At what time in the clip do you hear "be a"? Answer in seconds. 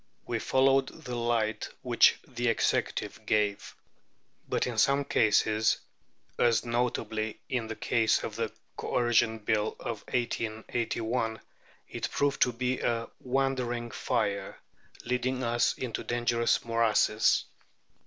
12.51-13.09